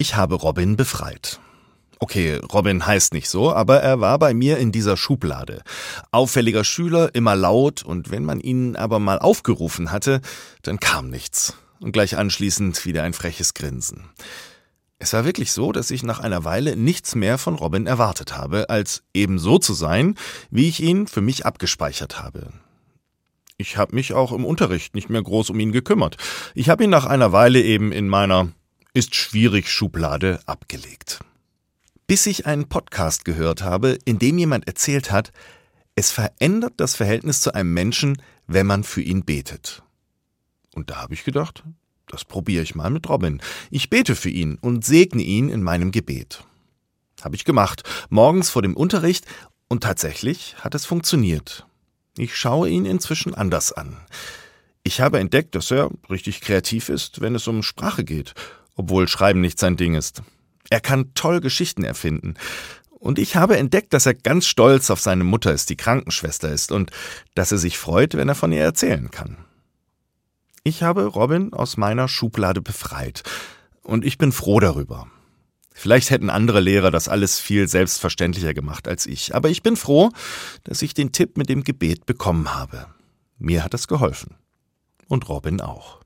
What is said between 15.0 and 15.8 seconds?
war wirklich so,